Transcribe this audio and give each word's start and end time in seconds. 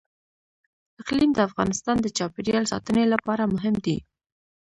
اقلیم 1.01 1.31
د 1.33 1.39
افغانستان 1.49 1.95
د 2.01 2.07
چاپیریال 2.17 2.63
ساتنې 2.71 3.05
لپاره 3.13 3.51
مهم 3.55 3.75
دي. 3.85 3.97